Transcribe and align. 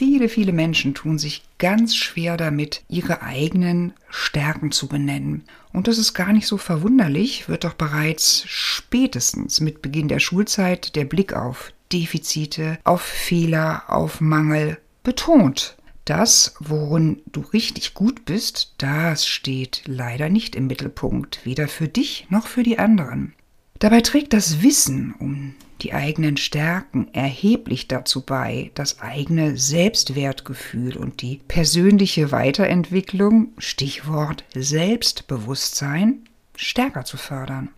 Viele, 0.00 0.30
viele 0.30 0.52
Menschen 0.52 0.94
tun 0.94 1.18
sich 1.18 1.42
ganz 1.58 1.94
schwer 1.94 2.38
damit, 2.38 2.84
ihre 2.88 3.20
eigenen 3.20 3.92
Stärken 4.08 4.72
zu 4.72 4.86
benennen. 4.88 5.44
Und 5.74 5.88
das 5.88 5.98
ist 5.98 6.14
gar 6.14 6.32
nicht 6.32 6.46
so 6.46 6.56
verwunderlich, 6.56 7.50
wird 7.50 7.64
doch 7.64 7.74
bereits 7.74 8.44
spätestens 8.46 9.60
mit 9.60 9.82
Beginn 9.82 10.08
der 10.08 10.18
Schulzeit 10.18 10.96
der 10.96 11.04
Blick 11.04 11.34
auf 11.34 11.74
Defizite, 11.92 12.78
auf 12.82 13.02
Fehler, 13.02 13.82
auf 13.88 14.22
Mangel 14.22 14.78
betont. 15.02 15.76
Das, 16.06 16.54
worin 16.60 17.20
du 17.30 17.42
richtig 17.52 17.92
gut 17.92 18.24
bist, 18.24 18.76
das 18.78 19.26
steht 19.26 19.82
leider 19.84 20.30
nicht 20.30 20.56
im 20.56 20.66
Mittelpunkt, 20.66 21.44
weder 21.44 21.68
für 21.68 21.88
dich 21.88 22.26
noch 22.30 22.46
für 22.46 22.62
die 22.62 22.78
anderen. 22.78 23.34
Dabei 23.80 24.00
trägt 24.00 24.32
das 24.32 24.62
Wissen 24.62 25.14
um 25.18 25.56
die 25.82 25.92
eigenen 25.92 26.36
Stärken 26.36 27.08
erheblich 27.12 27.88
dazu 27.88 28.22
bei, 28.22 28.70
das 28.74 29.00
eigene 29.00 29.56
Selbstwertgefühl 29.56 30.96
und 30.96 31.22
die 31.22 31.40
persönliche 31.48 32.32
Weiterentwicklung, 32.32 33.52
Stichwort 33.58 34.44
Selbstbewusstsein, 34.54 36.24
stärker 36.54 37.04
zu 37.04 37.16
fördern. 37.16 37.70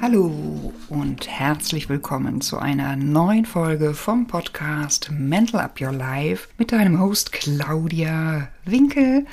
Hallo 0.00 0.55
und 0.88 1.26
herzlich 1.26 1.88
willkommen 1.88 2.40
zu 2.40 2.58
einer 2.58 2.96
neuen 2.96 3.44
Folge 3.44 3.92
vom 3.94 4.26
Podcast 4.26 5.10
Mental 5.10 5.60
Up 5.60 5.80
Your 5.80 5.92
Life 5.92 6.48
mit 6.58 6.70
deinem 6.70 7.00
Host 7.00 7.32
Claudia 7.32 8.48
Winkel. 8.64 9.26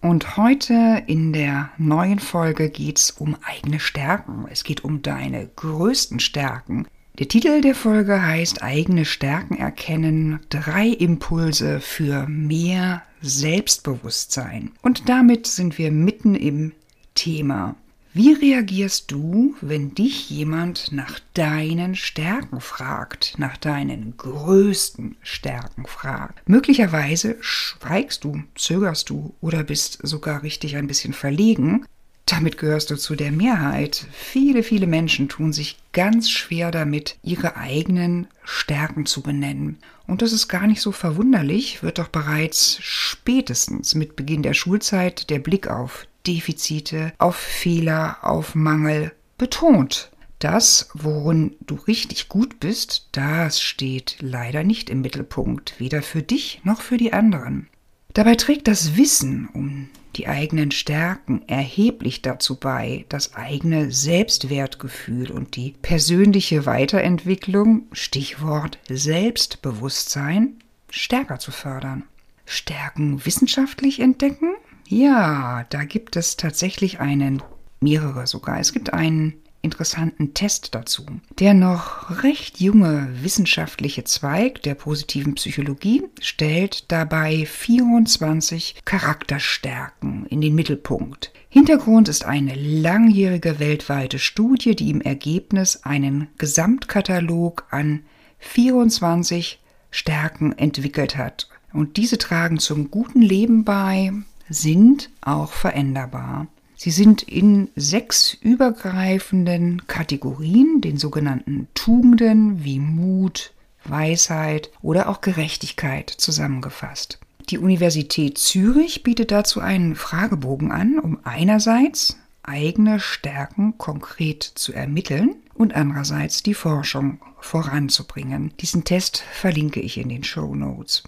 Und 0.00 0.36
heute 0.36 1.02
in 1.06 1.32
der 1.32 1.70
neuen 1.76 2.18
Folge 2.18 2.70
geht 2.70 2.98
es 2.98 3.10
um 3.10 3.36
eigene 3.42 3.80
Stärken. 3.80 4.46
Es 4.48 4.62
geht 4.62 4.84
um 4.84 5.02
deine 5.02 5.48
größten 5.56 6.20
Stärken. 6.20 6.86
Der 7.18 7.28
Titel 7.28 7.60
der 7.60 7.74
Folge 7.74 8.22
heißt 8.22 8.62
Eigene 8.62 9.04
Stärken 9.04 9.56
erkennen, 9.56 10.40
drei 10.50 10.88
Impulse 10.88 11.80
für 11.80 12.26
mehr 12.28 13.02
Selbstbewusstsein. 13.20 14.70
Und 14.82 15.08
damit 15.08 15.46
sind 15.46 15.78
wir 15.78 15.90
mitten 15.90 16.34
im 16.34 16.72
Thema. 17.14 17.74
Wie 18.14 18.34
reagierst 18.34 19.10
du, 19.10 19.54
wenn 19.62 19.94
dich 19.94 20.28
jemand 20.28 20.92
nach 20.92 21.18
deinen 21.32 21.94
Stärken 21.94 22.60
fragt, 22.60 23.38
nach 23.38 23.56
deinen 23.56 24.18
größten 24.18 25.16
Stärken 25.22 25.86
fragt? 25.86 26.46
Möglicherweise 26.46 27.36
schweigst 27.40 28.24
du, 28.24 28.42
zögerst 28.54 29.08
du 29.08 29.34
oder 29.40 29.64
bist 29.64 29.98
sogar 30.02 30.42
richtig 30.42 30.76
ein 30.76 30.88
bisschen 30.88 31.14
verlegen. 31.14 31.86
Damit 32.26 32.58
gehörst 32.58 32.90
du 32.90 32.96
zu 32.96 33.16
der 33.16 33.32
Mehrheit. 33.32 34.06
Viele, 34.12 34.62
viele 34.62 34.86
Menschen 34.86 35.30
tun 35.30 35.54
sich 35.54 35.78
ganz 35.94 36.28
schwer 36.28 36.70
damit, 36.70 37.16
ihre 37.22 37.56
eigenen 37.56 38.26
Stärken 38.44 39.06
zu 39.06 39.22
benennen. 39.22 39.78
Und 40.06 40.20
das 40.20 40.34
ist 40.34 40.48
gar 40.48 40.66
nicht 40.66 40.82
so 40.82 40.92
verwunderlich, 40.92 41.82
wird 41.82 41.98
doch 41.98 42.08
bereits 42.08 42.76
spätestens 42.82 43.94
mit 43.94 44.16
Beginn 44.16 44.42
der 44.42 44.54
Schulzeit 44.54 45.30
der 45.30 45.38
Blick 45.38 45.68
auf 45.68 46.06
Defizite, 46.26 47.12
auf 47.18 47.36
Fehler, 47.36 48.18
auf 48.22 48.54
Mangel 48.54 49.12
betont. 49.38 50.10
Das, 50.38 50.88
worin 50.94 51.54
du 51.60 51.76
richtig 51.76 52.28
gut 52.28 52.58
bist, 52.58 53.08
das 53.12 53.60
steht 53.60 54.16
leider 54.20 54.64
nicht 54.64 54.90
im 54.90 55.00
Mittelpunkt, 55.00 55.78
weder 55.78 56.02
für 56.02 56.22
dich 56.22 56.60
noch 56.64 56.80
für 56.80 56.96
die 56.96 57.12
anderen. 57.12 57.68
Dabei 58.12 58.34
trägt 58.34 58.68
das 58.68 58.96
Wissen 58.96 59.48
um 59.52 59.88
die 60.16 60.28
eigenen 60.28 60.70
Stärken 60.70 61.42
erheblich 61.48 62.22
dazu 62.22 62.56
bei, 62.56 63.06
das 63.08 63.34
eigene 63.34 63.90
Selbstwertgefühl 63.90 65.30
und 65.30 65.56
die 65.56 65.74
persönliche 65.80 66.66
Weiterentwicklung, 66.66 67.86
Stichwort 67.92 68.78
Selbstbewusstsein, 68.88 70.56
stärker 70.90 71.38
zu 71.38 71.50
fördern. 71.50 72.04
Stärken 72.44 73.24
wissenschaftlich 73.24 74.00
entdecken? 74.00 74.54
Ja, 74.88 75.64
da 75.70 75.84
gibt 75.84 76.16
es 76.16 76.36
tatsächlich 76.36 77.00
einen, 77.00 77.42
mehrere 77.80 78.26
sogar. 78.26 78.60
Es 78.60 78.72
gibt 78.72 78.92
einen 78.92 79.34
interessanten 79.62 80.34
Test 80.34 80.74
dazu. 80.74 81.06
Der 81.38 81.54
noch 81.54 82.22
recht 82.22 82.60
junge 82.60 83.08
wissenschaftliche 83.22 84.04
Zweig 84.04 84.62
der 84.62 84.74
positiven 84.74 85.34
Psychologie 85.36 86.02
stellt 86.20 86.90
dabei 86.90 87.46
24 87.46 88.82
Charakterstärken 88.84 90.26
in 90.26 90.40
den 90.40 90.54
Mittelpunkt. 90.54 91.32
Hintergrund 91.48 92.08
ist 92.08 92.24
eine 92.24 92.54
langjährige 92.54 93.60
weltweite 93.60 94.18
Studie, 94.18 94.74
die 94.74 94.90
im 94.90 95.00
Ergebnis 95.00 95.84
einen 95.84 96.28
Gesamtkatalog 96.38 97.66
an 97.70 98.00
24 98.38 99.60
Stärken 99.90 100.58
entwickelt 100.58 101.16
hat. 101.16 101.48
Und 101.72 101.96
diese 101.96 102.18
tragen 102.18 102.58
zum 102.58 102.90
guten 102.90 103.22
Leben 103.22 103.64
bei, 103.64 104.12
sind 104.48 105.10
auch 105.20 105.52
veränderbar. 105.52 106.46
Sie 106.76 106.90
sind 106.90 107.22
in 107.22 107.68
sechs 107.76 108.34
übergreifenden 108.34 109.86
Kategorien, 109.86 110.80
den 110.80 110.98
sogenannten 110.98 111.68
Tugenden 111.74 112.64
wie 112.64 112.80
Mut, 112.80 113.52
Weisheit 113.84 114.70
oder 114.82 115.08
auch 115.08 115.20
Gerechtigkeit 115.20 116.10
zusammengefasst. 116.10 117.18
Die 117.50 117.58
Universität 117.58 118.38
Zürich 118.38 119.02
bietet 119.02 119.30
dazu 119.30 119.60
einen 119.60 119.94
Fragebogen 119.94 120.72
an, 120.72 120.98
um 120.98 121.18
einerseits 121.24 122.16
eigene 122.42 122.98
Stärken 122.98 123.78
konkret 123.78 124.42
zu 124.42 124.72
ermitteln 124.72 125.36
und 125.54 125.74
andererseits 125.74 126.42
die 126.42 126.54
Forschung 126.54 127.20
voranzubringen. 127.40 128.52
Diesen 128.60 128.84
Test 128.84 129.22
verlinke 129.32 129.80
ich 129.80 129.98
in 129.98 130.08
den 130.08 130.24
Show 130.24 130.54
Notes. 130.54 131.04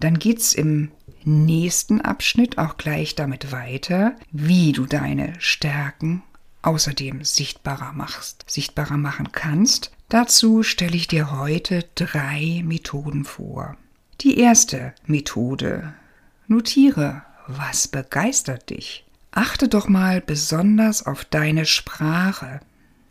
Dann 0.00 0.18
geht's 0.18 0.54
im 0.54 0.90
nächsten 1.24 2.00
Abschnitt 2.00 2.58
auch 2.58 2.76
gleich 2.76 3.14
damit 3.14 3.52
weiter, 3.52 4.16
wie 4.32 4.72
du 4.72 4.86
deine 4.86 5.34
Stärken 5.38 6.22
außerdem 6.62 7.24
sichtbarer 7.24 7.92
machst, 7.92 8.44
sichtbarer 8.46 8.96
machen 8.96 9.32
kannst. 9.32 9.92
Dazu 10.08 10.62
stelle 10.62 10.96
ich 10.96 11.06
dir 11.06 11.38
heute 11.38 11.84
drei 11.94 12.62
Methoden 12.64 13.24
vor. 13.24 13.76
Die 14.22 14.38
erste 14.38 14.94
Methode. 15.06 15.94
Notiere, 16.48 17.22
was 17.46 17.88
begeistert 17.88 18.70
dich. 18.70 19.04
Achte 19.30 19.68
doch 19.68 19.88
mal 19.88 20.20
besonders 20.20 21.06
auf 21.06 21.24
deine 21.24 21.64
Sprache 21.64 22.60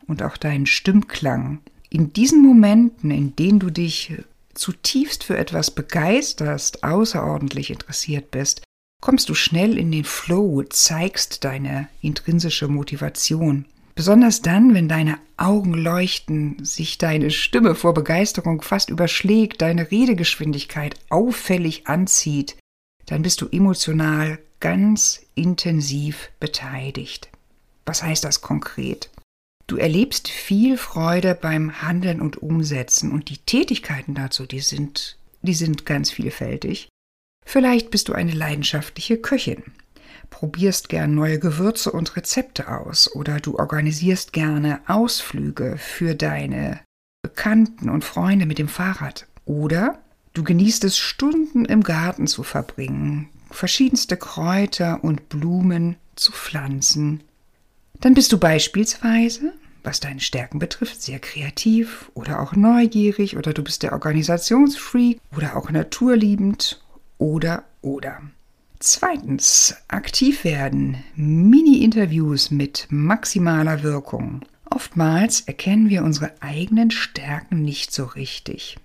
und 0.08 0.22
auch 0.22 0.38
deinen 0.38 0.66
Stimmklang. 0.66 1.60
In 1.90 2.14
diesen 2.14 2.44
Momenten, 2.44 3.10
in 3.10 3.36
denen 3.36 3.60
du 3.60 3.70
dich 3.70 4.14
zutiefst 4.60 5.24
für 5.24 5.38
etwas 5.38 5.72
begeisterst, 5.72 6.84
außerordentlich 6.84 7.72
interessiert 7.72 8.32
bist, 8.32 8.62
kommst 9.02 9.30
du 9.30 9.34
schnell 9.34 9.78
in 9.78 9.92
den 9.92 10.04
Flow, 10.04 10.64
zeigst 10.64 11.44
deine 11.44 11.88
intrinsische 12.02 12.68
Motivation. 12.68 13.66
Besonders 13.96 14.42
dann, 14.42 14.74
wenn 14.74 14.88
deine 14.88 15.18
Augen 15.36 15.74
leuchten, 15.74 16.64
sich 16.64 16.98
deine 16.98 17.32
Stimme 17.32 17.76
vor 17.76 17.94
Begeisterung 17.94 18.62
fast 18.62 18.90
überschlägt, 18.90 19.62
deine 19.62 19.92
Redegeschwindigkeit 19.92 20.96
auffällig 21.10 21.88
anzieht, 21.88 22.56
dann 23.08 23.24
bist 23.24 23.42
du 23.42 23.48
emotional 23.52 24.40
ganz 24.60 25.22
intensiv 25.36 26.30
beteiligt. 26.40 27.30
Was 27.86 28.04
heißt 28.04 28.24
das 28.24 28.42
konkret? 28.42 29.10
Du 29.70 29.78
erlebst 29.78 30.30
viel 30.30 30.80
Freude 30.80 31.36
beim 31.36 31.84
Handeln 31.84 32.22
und 32.22 32.42
Umsetzen 32.42 33.12
und 33.12 33.30
die 33.30 33.38
Tätigkeiten 33.38 34.16
dazu, 34.16 34.48
die 34.48 34.62
sind, 34.62 35.20
die 35.44 35.54
sind 35.54 35.86
ganz 35.86 36.10
vielfältig. 36.10 36.90
Vielleicht 37.46 37.92
bist 37.92 38.10
du 38.10 38.14
eine 38.14 38.32
leidenschaftliche 38.32 39.18
Köchin, 39.18 39.62
probierst 40.32 40.90
gern 40.90 41.14
neue 41.14 41.38
Gewürze 41.38 41.92
und 41.92 42.16
Rezepte 42.16 42.68
aus 42.68 43.14
oder 43.14 43.40
du 43.40 43.60
organisierst 43.60 44.34
gerne 44.34 44.82
Ausflüge 44.88 45.78
für 45.78 46.16
deine 46.16 46.80
Bekannten 47.22 47.90
und 47.90 48.04
Freunde 48.04 48.48
mit 48.48 48.58
dem 48.58 48.70
Fahrrad. 48.70 49.28
Oder 49.46 50.00
du 50.34 50.44
genießt 50.44 50.84
es, 50.84 50.98
Stunden 50.98 51.66
im 51.66 51.84
Garten 51.84 52.26
zu 52.26 52.42
verbringen, 52.42 53.30
verschiedenste 53.52 54.18
Kräuter 54.18 55.04
und 55.04 55.30
Blumen 55.30 55.96
zu 56.16 56.32
pflanzen 56.32 57.22
dann 58.02 58.14
bist 58.14 58.32
du 58.32 58.38
beispielsweise, 58.38 59.54
was 59.84 60.00
deine 60.00 60.20
Stärken 60.20 60.60
betrifft, 60.60 61.02
sehr 61.02 61.20
kreativ 61.20 62.12
oder 62.14 62.42
auch 62.42 62.54
neugierig 62.54 63.38
oder 63.38 63.54
du 63.54 63.64
bist 63.64 63.84
der 63.84 63.94
Organisationsfreak 63.94 65.20
oder 65.36 65.56
auch 65.56 65.70
naturliebend 65.70 66.82
oder 67.18 67.64
oder. 67.82 68.22
Zweitens, 68.80 69.76
aktiv 69.90 70.46
werden. 70.46 71.04
Mini-Interviews 71.16 72.50
mit 72.50 72.88
maximaler 72.90 73.84
Wirkung. 73.84 74.46
Oftmals 74.70 75.42
erkennen 75.42 75.90
wir 75.90 76.04
unsere 76.04 76.32
eigenen 76.42 76.92
Stärken 76.92 77.64
nicht 77.64 77.92
so 77.92 78.06
richtig. 78.06 78.78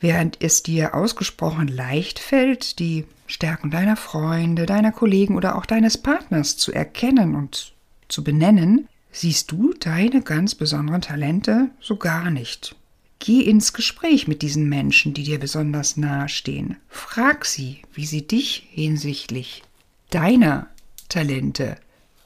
Während 0.00 0.42
es 0.42 0.62
dir 0.62 0.94
ausgesprochen 0.94 1.68
leicht 1.68 2.18
fällt, 2.18 2.78
die 2.78 3.04
Stärken 3.26 3.70
deiner 3.70 3.96
Freunde, 3.96 4.66
deiner 4.66 4.90
Kollegen 4.90 5.36
oder 5.36 5.56
auch 5.56 5.66
deines 5.66 5.98
Partners 5.98 6.56
zu 6.56 6.72
erkennen 6.72 7.34
und 7.34 7.74
zu 8.08 8.24
benennen, 8.24 8.88
siehst 9.10 9.50
du 9.50 9.74
deine 9.74 10.22
ganz 10.22 10.54
besonderen 10.54 11.00
Talente 11.00 11.70
so 11.80 11.96
gar 11.96 12.30
nicht. 12.30 12.76
Geh 13.20 13.40
ins 13.40 13.72
Gespräch 13.72 14.28
mit 14.28 14.42
diesen 14.42 14.68
Menschen, 14.68 15.12
die 15.12 15.24
dir 15.24 15.40
besonders 15.40 15.96
nahestehen. 15.96 16.76
Frag 16.88 17.44
sie, 17.44 17.82
wie 17.92 18.06
sie 18.06 18.26
dich 18.26 18.68
hinsichtlich 18.70 19.62
deiner 20.10 20.68
Talente 21.08 21.76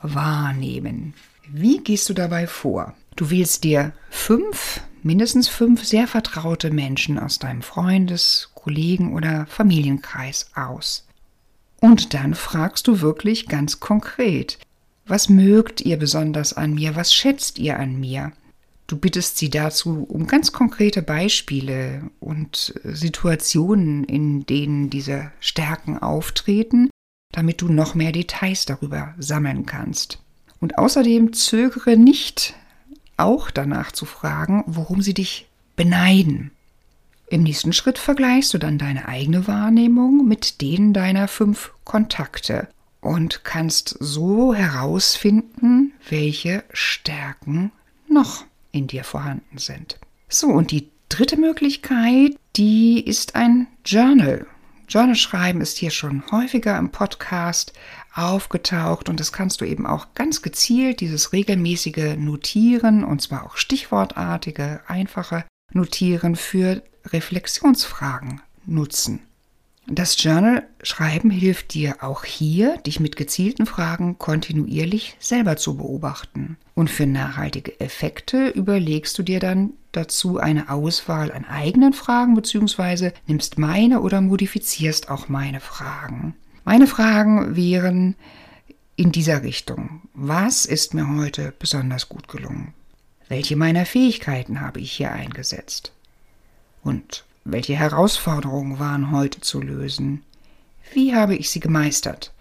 wahrnehmen. 0.03 1.15
Wie 1.49 1.79
gehst 1.79 2.09
du 2.09 2.15
dabei 2.15 2.47
vor? 2.47 2.95
Du 3.17 3.31
wählst 3.31 3.65
dir 3.65 3.93
fünf, 4.11 4.81
mindestens 5.03 5.49
fünf 5.49 5.85
sehr 5.85 6.07
vertraute 6.07 6.71
Menschen 6.71 7.19
aus 7.19 7.39
deinem 7.39 7.63
Freundes-, 7.63 8.51
Kollegen- 8.55 9.15
oder 9.15 9.47
Familienkreis 9.47 10.51
aus. 10.55 11.07
Und 11.81 12.15
dann 12.15 12.35
fragst 12.35 12.87
du 12.87 13.01
wirklich 13.01 13.49
ganz 13.49 13.81
konkret, 13.81 14.59
was 15.13 15.29
mögt 15.29 15.83
ihr 15.83 15.99
besonders 15.99 16.55
an 16.55 16.73
mir? 16.73 16.97
Was 16.97 17.13
schätzt 17.13 17.59
ihr 17.59 17.79
an 17.79 18.01
mir? 18.01 18.33
Du 18.87 18.97
bittest 18.97 19.37
sie 19.37 19.51
dazu 19.51 20.07
um 20.09 20.27
ganz 20.27 20.53
konkrete 20.53 21.03
Beispiele 21.03 22.11
und 22.19 22.73
Situationen, 22.83 24.05
in 24.05 24.47
denen 24.47 24.89
diese 24.89 25.31
Stärken 25.39 25.99
auftreten, 25.99 26.89
damit 27.31 27.61
du 27.61 27.69
noch 27.69 27.95
mehr 27.95 28.13
Details 28.13 28.65
darüber 28.65 29.15
sammeln 29.19 29.67
kannst. 29.67 30.19
Und 30.61 30.79
außerdem 30.79 31.35
zögere 31.35 31.99
nicht, 31.99 32.55
auch 33.19 33.51
danach 33.51 33.93
zu 33.93 34.07
fragen, 34.07 34.65
worum 34.67 35.03
sie 35.03 35.13
dich 35.13 35.47
beneiden. 35.77 36.53
Im 37.29 37.43
nächsten 37.43 37.75
Schritt 37.75 37.99
vergleichst 37.99 38.55
du 38.55 38.57
dann 38.57 38.79
deine 38.79 39.09
eigene 39.09 39.47
Wahrnehmung 39.47 40.27
mit 40.27 40.63
denen 40.63 40.95
deiner 40.95 41.29
fünf 41.29 41.73
Kontakte 41.85 42.69
und 43.03 43.45
kannst 43.45 43.97
so 44.01 44.55
herausfinden, 44.55 45.93
welche 46.09 46.65
Stärken 46.73 47.73
noch 48.09 48.47
in 48.71 48.87
dir 48.87 49.05
vorhanden 49.05 49.59
sind. 49.59 49.99
So, 50.29 50.47
und 50.47 50.71
die 50.71 50.89
dritte 51.11 51.37
Möglichkeit, 51.37 52.37
die 52.57 53.05
ist 53.05 53.35
ein 53.35 53.67
Journal. 53.85 54.47
Journal 54.89 55.17
schreiben 55.17 55.61
ist 55.61 55.79
hier 55.79 55.91
schon 55.91 56.23
häufiger 56.31 56.79
im 56.79 56.91
Podcast 56.91 57.73
aufgetaucht 58.15 59.09
und 59.09 59.21
das 59.21 59.33
kannst 59.33 59.61
du 59.61 59.65
eben 59.65 59.87
auch 59.87 60.09
ganz 60.15 60.43
gezielt, 60.43 61.01
dieses 61.01 61.33
regelmäßige 61.33 62.17
Notieren 62.17 63.05
und 63.05 63.21
zwar 63.21 63.45
auch 63.45 63.57
stichwortartige, 63.57 64.81
einfache 64.87 65.45
Notieren 65.73 66.37
für 66.37 66.83
Reflexionsfragen 67.07 68.43
nutzen. 68.67 69.21
Das 69.87 70.23
Journal 70.23 70.67
schreiben 70.83 71.31
hilft 71.31 71.75
dir 71.75 72.03
auch 72.03 72.25
hier, 72.25 72.77
dich 72.79 73.01
mit 73.01 73.17
gezielten 73.17 73.67
Fragen 73.67 74.17
kontinuierlich 74.17 75.17
selber 75.19 75.57
zu 75.57 75.77
beobachten. 75.77 76.57
Und 76.75 76.89
für 76.89 77.07
nachhaltige 77.07 77.81
Effekte 77.81 78.49
überlegst 78.49 79.19
du 79.19 79.25
dir 79.25 79.41
dann 79.41 79.73
dazu 79.91 80.39
eine 80.39 80.71
Auswahl 80.71 81.33
an 81.33 81.45
eigenen 81.45 81.93
Fragen 81.93 82.35
bzw. 82.35 83.11
nimmst 83.27 83.59
meine 83.59 84.01
oder 84.01 84.21
modifizierst 84.21 85.11
auch 85.11 85.29
meine 85.29 85.61
Fragen. 85.61 86.35
Meine 86.65 86.87
Fragen 86.87 87.57
wären 87.57 88.15
in 88.95 89.11
dieser 89.11 89.43
Richtung. 89.43 90.03
Was 90.15 90.65
ist 90.65 90.95
mir 90.95 91.09
heute 91.17 91.53
besonders 91.59 92.09
gut 92.09 92.29
gelungen? 92.29 92.73
Welche 93.29 93.57
meiner 93.57 93.85
Fähigkeiten 93.85 94.61
habe 94.61 94.79
ich 94.79 94.93
hier 94.93 95.11
eingesetzt? 95.11 95.93
Und 96.85 97.25
welche 97.45 97.75
Herausforderungen 97.75 98.79
waren 98.79 99.11
heute 99.11 99.41
zu 99.41 99.61
lösen? 99.61 100.23
Wie 100.93 101.15
habe 101.15 101.35
ich 101.35 101.51
sie 101.51 101.61
gemeistert? 101.61 102.33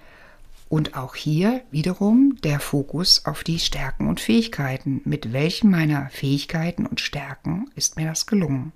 Und 0.69 0.95
auch 0.95 1.15
hier 1.15 1.61
wiederum 1.71 2.37
der 2.43 2.59
Fokus 2.59 3.25
auf 3.25 3.43
die 3.43 3.59
Stärken 3.59 4.07
und 4.07 4.19
Fähigkeiten. 4.19 5.01
Mit 5.03 5.33
welchen 5.33 5.69
meiner 5.69 6.09
Fähigkeiten 6.09 6.85
und 6.85 7.01
Stärken 7.01 7.69
ist 7.75 7.97
mir 7.97 8.07
das 8.07 8.25
gelungen? 8.25 8.71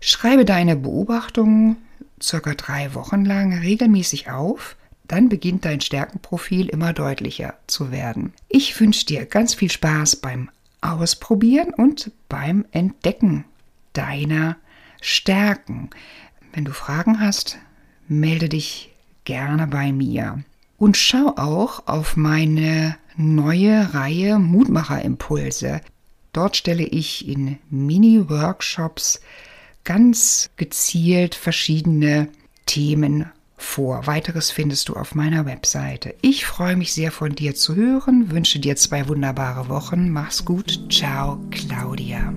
Schreibe 0.00 0.44
deine 0.44 0.76
Beobachtungen 0.76 1.76
circa 2.22 2.54
drei 2.54 2.94
Wochen 2.94 3.24
lang 3.24 3.52
regelmäßig 3.58 4.30
auf, 4.30 4.76
dann 5.08 5.28
beginnt 5.28 5.64
dein 5.64 5.80
Stärkenprofil 5.80 6.68
immer 6.68 6.92
deutlicher 6.92 7.54
zu 7.66 7.90
werden. 7.90 8.32
Ich 8.48 8.78
wünsche 8.78 9.06
dir 9.06 9.26
ganz 9.26 9.54
viel 9.54 9.70
Spaß 9.70 10.16
beim 10.16 10.50
Ausprobieren 10.82 11.74
und 11.74 12.12
beim 12.28 12.64
Entdecken 12.70 13.44
deiner 13.92 14.56
stärken. 15.00 15.90
Wenn 16.52 16.64
du 16.64 16.72
Fragen 16.72 17.20
hast, 17.20 17.58
melde 18.08 18.48
dich 18.48 18.92
gerne 19.24 19.66
bei 19.66 19.92
mir. 19.92 20.42
Und 20.78 20.96
schau 20.96 21.34
auch 21.36 21.86
auf 21.86 22.16
meine 22.16 22.96
neue 23.16 23.92
Reihe 23.94 24.38
Mutmacherimpulse. 24.38 25.80
Dort 26.32 26.56
stelle 26.56 26.84
ich 26.84 27.28
in 27.28 27.58
Mini-Workshops 27.70 29.20
ganz 29.84 30.50
gezielt 30.56 31.34
verschiedene 31.34 32.28
Themen 32.66 33.26
vor. 33.56 34.06
Weiteres 34.06 34.50
findest 34.50 34.88
du 34.88 34.94
auf 34.94 35.14
meiner 35.14 35.44
Webseite. 35.44 36.14
Ich 36.22 36.46
freue 36.46 36.76
mich 36.76 36.92
sehr 36.92 37.12
von 37.12 37.34
dir 37.34 37.54
zu 37.54 37.74
hören, 37.74 38.30
wünsche 38.30 38.58
dir 38.58 38.76
zwei 38.76 39.06
wunderbare 39.08 39.68
Wochen. 39.68 40.10
Mach's 40.10 40.44
gut. 40.44 40.90
Ciao, 40.90 41.38
Claudia. 41.50 42.32